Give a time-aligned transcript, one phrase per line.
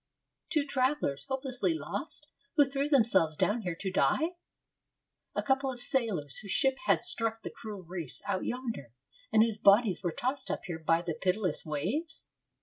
[0.49, 4.29] Two travellers, hopelessly lost, who threw themselves down here to die?
[5.35, 8.93] A couple of sailors, whose ship had struck the cruel reefs out yonder,
[9.31, 12.29] and whose bodies were tossed up here by the pitiless waves?